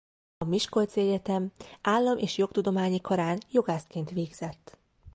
A 0.37 0.45
Miskolci 0.45 0.99
Egyetem 0.99 1.51
Állam- 1.81 2.17
és 2.19 2.37
Jogtudományi 2.37 3.01
Karán 3.01 3.39
jogászként 3.51 4.09
végzett. 4.09 4.77